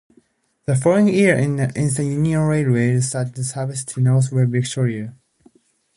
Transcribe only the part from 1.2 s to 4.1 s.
the Eastern Union Railway started services to